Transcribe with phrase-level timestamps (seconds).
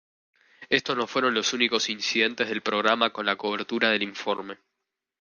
[0.69, 4.57] Estos no fueron los únicos incidentes del programa con la cobertura del informe.